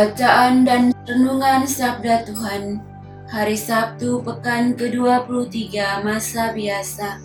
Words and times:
Bacaan 0.00 0.64
dan 0.64 0.96
Renungan 1.04 1.68
Sabda 1.68 2.24
Tuhan 2.24 2.80
Hari 3.28 3.52
Sabtu 3.52 4.24
Pekan 4.24 4.72
ke-23 4.72 5.76
Masa 6.00 6.56
Biasa 6.56 7.20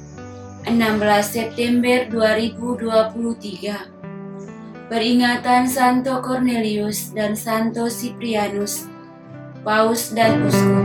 16 0.68 0.76
September 1.24 2.04
2023 2.12 4.92
Peringatan 4.92 5.72
Santo 5.72 6.20
Cornelius 6.20 7.16
dan 7.16 7.40
Santo 7.40 7.88
Siprianus 7.88 8.92
Paus 9.64 10.12
dan 10.12 10.44
Uskup. 10.44 10.84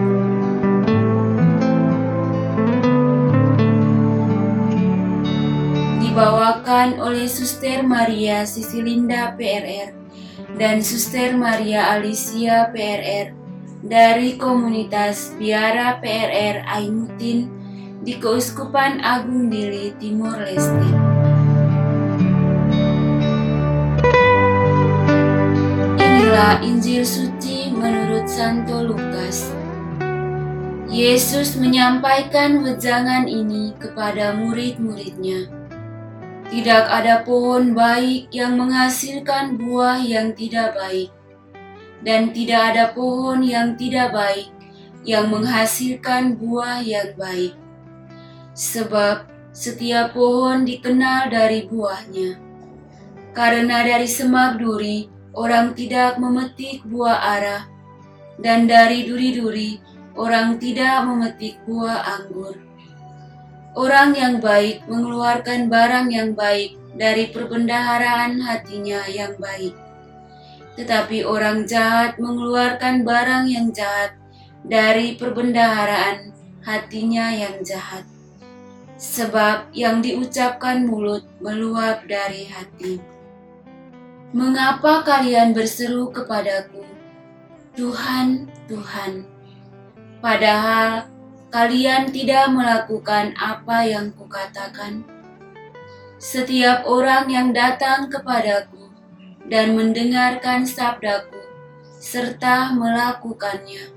Dibawakan 5.98 7.02
oleh 7.02 7.26
Suster 7.26 7.82
Maria 7.82 8.46
Sisilinda 8.46 9.34
PRR 9.34 9.99
dan 10.56 10.82
Suster 10.82 11.36
Maria 11.36 11.94
Alicia 11.94 12.72
PRR 12.72 13.36
dari 13.84 14.36
komunitas 14.36 15.36
Biara 15.36 16.00
PRR 16.00 16.64
Aimutin 16.68 17.48
di 18.00 18.16
Keuskupan 18.16 19.00
Agung 19.04 19.52
Dili, 19.52 19.92
Timor 20.00 20.40
Leste. 20.40 20.88
Inilah 26.00 26.64
Injil 26.64 27.04
suci 27.04 27.72
menurut 27.72 28.24
Santo 28.24 28.80
Lukas. 28.84 29.52
Yesus 30.90 31.54
menyampaikan 31.54 32.66
wejangan 32.66 33.30
ini 33.30 33.78
kepada 33.78 34.34
murid-muridnya 34.34 35.59
tidak 36.50 36.90
ada 36.90 37.22
pohon 37.22 37.78
baik 37.78 38.34
yang 38.34 38.58
menghasilkan 38.58 39.54
buah 39.54 40.02
yang 40.02 40.34
tidak 40.34 40.74
baik, 40.74 41.14
dan 42.02 42.34
tidak 42.34 42.74
ada 42.74 42.84
pohon 42.90 43.46
yang 43.46 43.78
tidak 43.78 44.10
baik 44.10 44.50
yang 45.06 45.30
menghasilkan 45.30 46.34
buah 46.34 46.82
yang 46.82 47.14
baik. 47.14 47.54
Sebab 48.52 49.30
setiap 49.54 50.12
pohon 50.18 50.66
dikenal 50.66 51.30
dari 51.30 51.70
buahnya. 51.70 52.36
Karena 53.30 53.86
dari 53.86 54.10
semak 54.10 54.58
duri 54.58 55.06
orang 55.38 55.72
tidak 55.78 56.18
memetik 56.18 56.82
buah 56.82 57.18
arah, 57.38 57.62
dan 58.42 58.66
dari 58.66 59.06
duri-duri 59.06 59.78
orang 60.18 60.58
tidak 60.58 61.06
memetik 61.06 61.62
buah 61.62 62.18
anggur. 62.18 62.69
Orang 63.70 64.18
yang 64.18 64.42
baik 64.42 64.82
mengeluarkan 64.90 65.70
barang 65.70 66.10
yang 66.10 66.34
baik 66.34 66.74
dari 66.98 67.30
perbendaharaan 67.30 68.42
hatinya 68.42 69.06
yang 69.06 69.38
baik. 69.38 69.78
Tetapi 70.74 71.22
orang 71.22 71.70
jahat 71.70 72.18
mengeluarkan 72.18 73.06
barang 73.06 73.46
yang 73.46 73.70
jahat 73.70 74.18
dari 74.66 75.14
perbendaharaan 75.14 76.34
hatinya 76.66 77.30
yang 77.30 77.62
jahat. 77.62 78.02
Sebab 78.98 79.70
yang 79.72 80.02
diucapkan 80.02 80.84
mulut 80.84 81.24
meluap 81.38 82.04
dari 82.10 82.50
hati. 82.50 83.00
Mengapa 84.34 85.06
kalian 85.06 85.54
berseru 85.54 86.10
kepadaku, 86.10 86.84
Tuhan, 87.74 88.46
Tuhan, 88.68 89.24
padahal 90.22 91.08
kalian 91.50 92.14
tidak 92.14 92.46
melakukan 92.54 93.34
apa 93.34 93.82
yang 93.82 94.14
kukatakan. 94.14 95.02
Setiap 96.22 96.86
orang 96.86 97.26
yang 97.26 97.50
datang 97.50 98.06
kepadaku 98.06 98.86
dan 99.50 99.74
mendengarkan 99.74 100.62
sabdaku, 100.62 101.42
serta 101.98 102.70
melakukannya, 102.78 103.90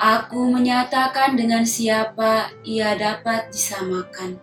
aku 0.00 0.56
menyatakan 0.56 1.36
dengan 1.36 1.68
siapa 1.68 2.48
ia 2.64 2.96
dapat 2.96 3.52
disamakan. 3.52 4.40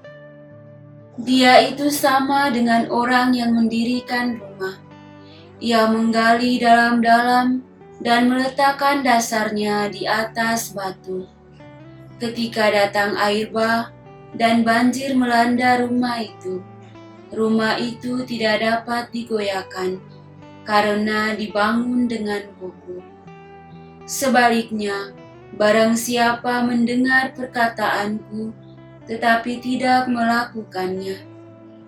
Dia 1.18 1.66
itu 1.74 1.90
sama 1.90 2.54
dengan 2.54 2.86
orang 2.94 3.34
yang 3.34 3.58
mendirikan 3.58 4.38
rumah. 4.38 4.78
Ia 5.62 5.90
menggali 5.90 6.58
dalam-dalam 6.62 7.62
dan 8.02 8.30
meletakkan 8.30 9.06
dasarnya 9.06 9.94
di 9.94 10.10
atas 10.10 10.74
batu 10.74 11.41
ketika 12.22 12.70
datang 12.70 13.18
air 13.18 13.50
bah 13.50 13.90
dan 14.38 14.62
banjir 14.62 15.18
melanda 15.18 15.82
rumah 15.82 16.22
itu. 16.22 16.62
Rumah 17.34 17.82
itu 17.82 18.22
tidak 18.30 18.62
dapat 18.62 19.10
digoyahkan 19.10 19.98
karena 20.62 21.34
dibangun 21.34 22.06
dengan 22.06 22.46
kokoh. 22.62 23.02
Sebaliknya, 24.06 25.16
barang 25.58 25.98
siapa 25.98 26.62
mendengar 26.62 27.34
perkataanku 27.34 28.54
tetapi 29.10 29.60
tidak 29.60 30.06
melakukannya, 30.08 31.26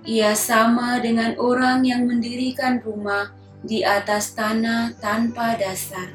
ia 0.03 0.33
sama 0.33 0.97
dengan 0.99 1.37
orang 1.37 1.85
yang 1.85 2.09
mendirikan 2.09 2.81
rumah 2.81 3.31
di 3.63 3.85
atas 3.85 4.35
tanah 4.35 4.97
tanpa 4.99 5.55
dasar. 5.55 6.11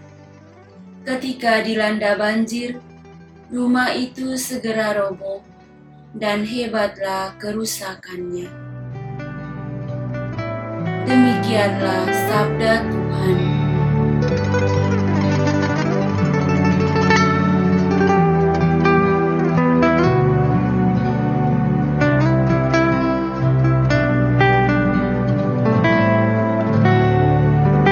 Ketika 1.06 1.64
dilanda 1.64 2.18
banjir, 2.18 2.82
rumah 3.48 3.96
itu 3.96 4.36
segera 4.36 4.92
roboh 4.92 5.40
dan 6.12 6.44
hebatlah 6.44 7.32
kerusakannya. 7.40 8.48
Demikianlah 11.08 12.04
sabda 12.28 12.74
Tuhan. 12.92 13.36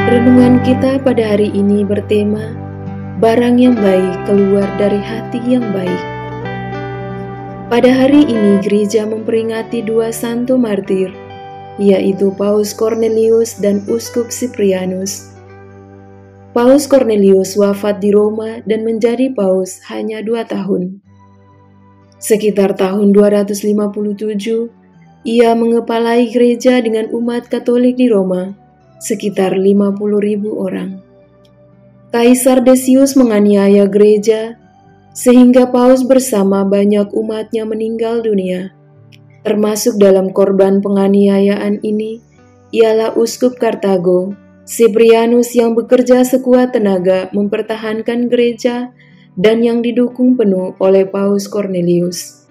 Renungan 0.06 0.60
kita 0.64 1.00
pada 1.00 1.34
hari 1.36 1.48
ini 1.56 1.80
bertema 1.84 2.65
barang 3.16 3.56
yang 3.56 3.72
baik 3.72 4.28
keluar 4.28 4.68
dari 4.76 5.00
hati 5.00 5.40
yang 5.48 5.64
baik. 5.72 6.02
Pada 7.72 7.88
hari 7.88 8.28
ini 8.28 8.60
gereja 8.60 9.08
memperingati 9.08 9.80
dua 9.80 10.12
santo 10.12 10.60
martir, 10.60 11.08
yaitu 11.80 12.28
Paus 12.36 12.76
Cornelius 12.76 13.56
dan 13.56 13.80
Uskup 13.88 14.28
Cyprianus. 14.28 15.32
Paus 16.52 16.84
Cornelius 16.84 17.56
wafat 17.56 18.04
di 18.04 18.12
Roma 18.12 18.60
dan 18.68 18.84
menjadi 18.84 19.32
paus 19.32 19.80
hanya 19.88 20.20
dua 20.20 20.44
tahun. 20.44 21.00
Sekitar 22.20 22.76
tahun 22.76 23.16
257, 23.16 24.68
ia 25.24 25.56
mengepalai 25.56 26.28
gereja 26.28 26.84
dengan 26.84 27.08
umat 27.16 27.48
Katolik 27.48 27.96
di 27.96 28.12
Roma, 28.12 28.52
sekitar 29.00 29.56
50 29.56 30.20
ribu 30.20 30.60
orang. 30.60 31.05
Kaisar 32.16 32.64
Decius 32.64 33.12
menganiaya 33.12 33.84
gereja, 33.84 34.56
sehingga 35.12 35.68
Paus 35.68 36.00
bersama 36.00 36.64
banyak 36.64 37.12
umatnya 37.12 37.68
meninggal 37.68 38.24
dunia. 38.24 38.72
Termasuk 39.44 40.00
dalam 40.00 40.32
korban 40.32 40.80
penganiayaan 40.80 41.84
ini, 41.84 42.24
ialah 42.72 43.12
Uskup 43.20 43.60
Kartago, 43.60 44.32
Siprianus 44.64 45.52
yang 45.52 45.76
bekerja 45.76 46.24
sekuat 46.24 46.72
tenaga 46.72 47.28
mempertahankan 47.36 48.32
gereja 48.32 48.96
dan 49.36 49.60
yang 49.60 49.84
didukung 49.84 50.40
penuh 50.40 50.72
oleh 50.80 51.04
Paus 51.04 51.44
Cornelius. 51.52 52.48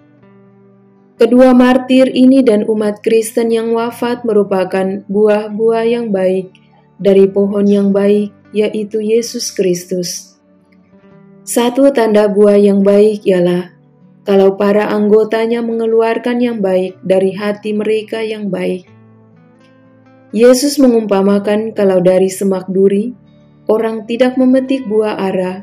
Kedua 1.17 1.57
martir 1.57 2.13
ini 2.13 2.45
dan 2.45 2.69
umat 2.69 3.01
Kristen 3.01 3.49
yang 3.49 3.73
wafat 3.73 4.29
merupakan 4.29 5.01
buah-buah 5.09 5.89
yang 5.89 6.13
baik 6.13 6.53
dari 7.01 7.25
pohon 7.25 7.65
yang 7.65 7.89
baik 7.89 8.44
yaitu 8.55 9.03
Yesus 9.03 9.51
Kristus. 9.51 10.39
Satu 11.43 11.91
tanda 11.91 12.31
buah 12.31 12.55
yang 12.55 12.81
baik 12.81 13.27
ialah 13.27 13.75
kalau 14.25 14.57
para 14.57 14.89
anggotanya 14.89 15.61
mengeluarkan 15.61 16.41
yang 16.41 16.57
baik 16.63 16.97
dari 17.03 17.35
hati 17.35 17.75
mereka 17.75 18.23
yang 18.23 18.49
baik. 18.49 18.89
Yesus 20.33 20.81
mengumpamakan 20.81 21.77
kalau 21.77 22.01
dari 22.01 22.31
semak 22.31 22.65
duri, 22.71 23.13
orang 23.69 24.09
tidak 24.09 24.39
memetik 24.39 24.87
buah 24.89 25.19
ara, 25.19 25.61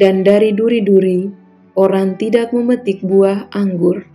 dan 0.00 0.24
dari 0.24 0.56
duri-duri, 0.56 1.28
orang 1.76 2.16
tidak 2.16 2.50
memetik 2.50 3.04
buah 3.04 3.52
anggur. 3.52 4.08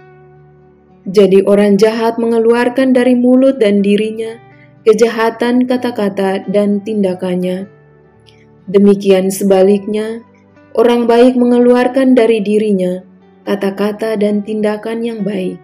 Jadi 1.07 1.45
orang 1.45 1.79
jahat 1.79 2.19
mengeluarkan 2.19 2.91
dari 2.91 3.15
mulut 3.15 3.61
dan 3.61 3.79
dirinya 3.79 4.35
kejahatan 4.83 5.69
kata-kata 5.69 6.49
dan 6.49 6.81
tindakannya. 6.83 7.78
Demikian 8.69 9.33
sebaliknya, 9.33 10.21
orang 10.77 11.09
baik 11.09 11.33
mengeluarkan 11.33 12.13
dari 12.13 12.37
dirinya 12.45 13.01
kata-kata 13.49 14.13
dan 14.13 14.45
tindakan 14.45 15.01
yang 15.01 15.25
baik. 15.25 15.57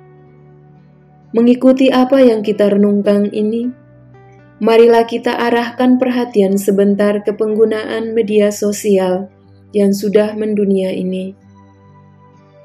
Mengikuti 1.38 1.94
apa 1.94 2.18
yang 2.26 2.42
kita 2.42 2.74
renungkan 2.74 3.30
ini, 3.30 3.70
marilah 4.58 5.06
kita 5.06 5.38
arahkan 5.38 6.02
perhatian 6.02 6.58
sebentar 6.58 7.22
ke 7.22 7.30
penggunaan 7.38 8.18
media 8.18 8.50
sosial 8.50 9.30
yang 9.70 9.94
sudah 9.94 10.34
mendunia 10.34 10.90
ini. 10.90 11.38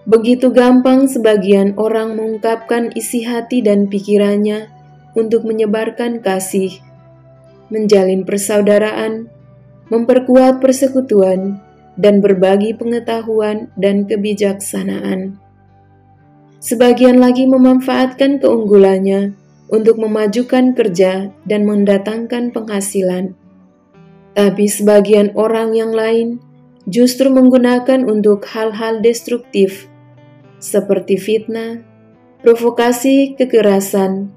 Begitu 0.08 0.48
gampang 0.56 1.04
sebagian 1.04 1.76
orang 1.76 2.16
mengungkapkan 2.16 2.96
isi 2.96 3.28
hati 3.28 3.60
dan 3.60 3.93
pikirannya 3.93 4.72
untuk 5.12 5.44
menyebarkan 5.44 6.25
kasih, 6.25 6.81
menjalin 7.69 8.25
persaudaraan, 8.25 9.28
memperkuat 9.90 10.62
persekutuan, 10.62 11.60
dan 12.00 12.25
berbagi 12.25 12.72
pengetahuan 12.72 13.69
dan 13.76 14.08
kebijaksanaan. 14.08 15.37
Sebagian 16.60 17.20
lagi 17.20 17.44
memanfaatkan 17.44 18.40
keunggulannya 18.40 19.37
untuk 19.69 20.00
memajukan 20.00 20.72
kerja 20.72 21.32
dan 21.44 21.60
mendatangkan 21.64 22.52
penghasilan. 22.52 23.37
Tapi 24.32 24.64
sebagian 24.69 25.37
orang 25.37 25.76
yang 25.76 25.93
lain 25.93 26.40
justru 26.88 27.28
menggunakan 27.28 28.08
untuk 28.08 28.48
hal-hal 28.48 29.04
destruktif 29.04 29.90
seperti 30.60 31.16
fitnah, 31.16 31.81
provokasi 32.44 33.34
kekerasan, 33.40 34.28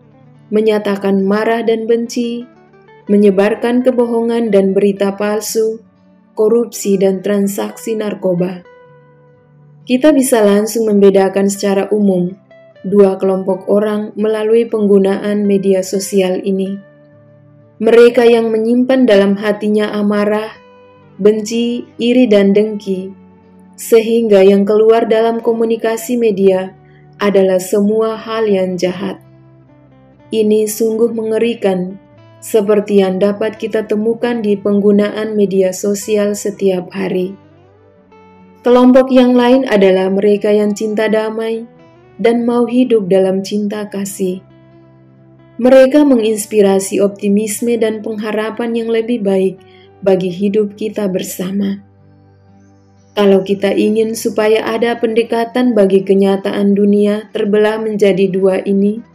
menyatakan 0.48 1.24
marah 1.28 1.62
dan 1.68 1.84
benci, 1.84 2.48
menyebarkan 3.08 3.84
kebohongan 3.84 4.52
dan 4.54 4.72
berita 4.72 5.16
palsu, 5.20 5.84
korupsi, 6.34 6.96
dan 6.96 7.20
transaksi 7.20 8.00
narkoba. 8.00 8.64
Kita 9.84 10.16
bisa 10.16 10.40
langsung 10.40 10.88
membedakan 10.88 11.52
secara 11.52 11.92
umum 11.92 12.32
dua 12.84 13.16
kelompok 13.16 13.68
orang 13.72 14.12
melalui 14.20 14.68
penggunaan 14.68 15.48
media 15.48 15.80
sosial 15.84 16.44
ini. 16.44 16.76
Mereka 17.84 18.28
yang 18.28 18.52
menyimpan 18.52 19.08
dalam 19.08 19.36
hatinya 19.40 19.92
amarah, 19.92 20.56
benci, 21.20 21.84
iri, 22.00 22.28
dan 22.32 22.56
dengki, 22.56 23.12
sehingga 23.76 24.44
yang 24.44 24.64
keluar 24.64 25.08
dalam 25.08 25.44
komunikasi 25.44 26.16
media 26.16 26.76
adalah 27.20 27.60
semua 27.60 28.16
hal 28.16 28.48
yang 28.48 28.80
jahat. 28.80 29.20
Ini 30.32 30.66
sungguh 30.68 31.12
mengerikan 31.12 32.00
seperti 32.44 33.00
yang 33.00 33.24
dapat 33.24 33.56
kita 33.56 33.88
temukan 33.88 34.44
di 34.44 34.60
penggunaan 34.60 35.40
media 35.40 35.72
sosial 35.72 36.36
setiap 36.36 36.92
hari. 36.92 37.40
Kelompok 38.68 39.08
yang 39.16 39.32
lain 39.32 39.64
adalah 39.72 40.12
mereka 40.12 40.52
yang 40.52 40.76
cinta 40.76 41.08
damai 41.08 41.64
dan 42.20 42.44
mau 42.44 42.68
hidup 42.68 43.08
dalam 43.08 43.48
cinta 43.48 43.88
kasih. 43.88 44.44
Mereka 45.56 46.04
menginspirasi 46.04 47.00
optimisme 47.00 47.80
dan 47.80 48.04
pengharapan 48.04 48.76
yang 48.76 48.90
lebih 48.92 49.24
baik 49.24 49.56
bagi 50.04 50.28
hidup 50.28 50.76
kita 50.76 51.08
bersama. 51.08 51.80
Kalau 53.14 53.46
kita 53.46 53.72
ingin 53.72 54.18
supaya 54.18 54.66
ada 54.68 54.98
pendekatan 55.00 55.78
bagi 55.78 56.02
kenyataan 56.02 56.74
dunia 56.76 57.30
terbelah 57.30 57.78
menjadi 57.78 58.26
dua 58.28 58.66
ini, 58.66 59.06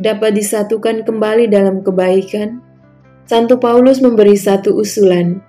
dapat 0.00 0.34
disatukan 0.34 1.06
kembali 1.06 1.46
dalam 1.46 1.82
kebaikan, 1.82 2.58
Santo 3.24 3.56
Paulus 3.56 4.02
memberi 4.04 4.36
satu 4.36 4.76
usulan, 4.76 5.40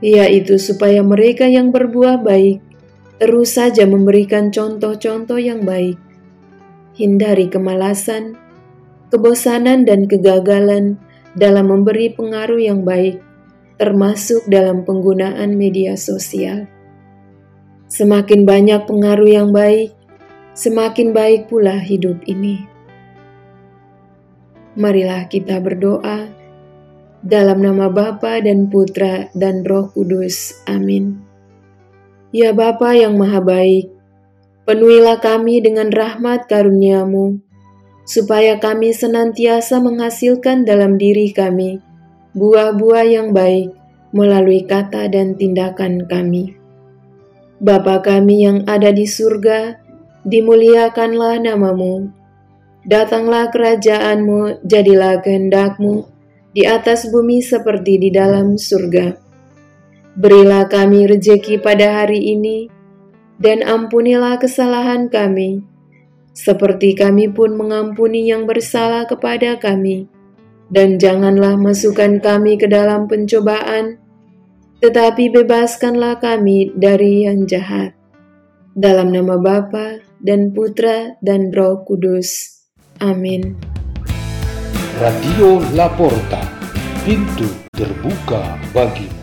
yaitu 0.00 0.56
supaya 0.56 1.04
mereka 1.04 1.46
yang 1.46 1.70
berbuah 1.70 2.18
baik 2.24 2.70
terus 3.20 3.60
saja 3.60 3.84
memberikan 3.84 4.48
contoh-contoh 4.48 5.36
yang 5.36 5.68
baik. 5.68 6.00
Hindari 6.96 7.52
kemalasan, 7.52 8.34
kebosanan, 9.12 9.84
dan 9.84 10.08
kegagalan 10.08 10.96
dalam 11.36 11.68
memberi 11.68 12.16
pengaruh 12.16 12.58
yang 12.58 12.80
baik, 12.82 13.20
termasuk 13.76 14.40
dalam 14.48 14.88
penggunaan 14.88 15.52
media 15.52 16.00
sosial. 16.00 16.64
Semakin 17.92 18.48
banyak 18.48 18.88
pengaruh 18.88 19.28
yang 19.28 19.52
baik, 19.52 19.92
semakin 20.56 21.12
baik 21.12 21.52
pula 21.52 21.76
hidup 21.76 22.24
ini. 22.24 22.64
Marilah 24.78 25.26
kita 25.26 25.58
berdoa 25.58 26.30
dalam 27.26 27.58
nama 27.58 27.90
Bapa 27.90 28.38
dan 28.38 28.70
Putra 28.70 29.26
dan 29.34 29.66
Roh 29.66 29.90
Kudus. 29.90 30.62
Amin. 30.70 31.18
Ya 32.30 32.54
Bapa 32.54 32.94
yang 32.94 33.18
Maha 33.18 33.42
Baik, 33.42 33.90
penuhilah 34.70 35.18
kami 35.18 35.58
dengan 35.58 35.90
rahmat 35.90 36.46
karuniamu, 36.46 37.42
supaya 38.06 38.62
kami 38.62 38.94
senantiasa 38.94 39.82
menghasilkan 39.82 40.62
dalam 40.62 40.94
diri 40.94 41.34
kami 41.34 41.82
buah-buah 42.38 43.06
yang 43.10 43.34
baik 43.34 43.74
melalui 44.14 44.62
kata 44.62 45.10
dan 45.10 45.34
tindakan 45.34 46.06
kami. 46.06 46.54
Bapa 47.58 48.06
kami 48.06 48.46
yang 48.46 48.62
ada 48.70 48.94
di 48.94 49.02
surga, 49.02 49.82
dimuliakanlah 50.22 51.42
namamu 51.42 52.19
Datanglah 52.80 53.52
kerajaanmu, 53.52 54.64
jadilah 54.64 55.20
kehendakmu, 55.20 56.08
di 56.56 56.64
atas 56.64 57.12
bumi 57.12 57.44
seperti 57.44 58.00
di 58.00 58.08
dalam 58.08 58.56
surga. 58.56 59.20
Berilah 60.16 60.64
kami 60.64 61.04
rejeki 61.04 61.60
pada 61.60 62.02
hari 62.02 62.32
ini, 62.32 62.72
dan 63.36 63.60
ampunilah 63.60 64.40
kesalahan 64.40 65.12
kami, 65.12 65.60
seperti 66.32 66.96
kami 66.96 67.28
pun 67.28 67.52
mengampuni 67.52 68.28
yang 68.28 68.48
bersalah 68.48 69.04
kepada 69.04 69.60
kami. 69.60 70.08
Dan 70.70 71.02
janganlah 71.02 71.58
masukkan 71.58 72.22
kami 72.22 72.54
ke 72.54 72.70
dalam 72.70 73.10
pencobaan, 73.10 73.98
tetapi 74.78 75.34
bebaskanlah 75.34 76.22
kami 76.22 76.70
dari 76.78 77.26
yang 77.26 77.44
jahat. 77.44 77.92
Dalam 78.72 79.10
nama 79.10 79.34
Bapa 79.34 79.98
dan 80.22 80.54
Putra 80.54 81.18
dan 81.18 81.50
Roh 81.50 81.82
Kudus. 81.82 82.59
Amin. 83.00 83.56
Radio 85.00 85.56
Laporta, 85.72 86.44
pintu 87.08 87.48
terbuka 87.72 88.60
bagimu. 88.76 89.19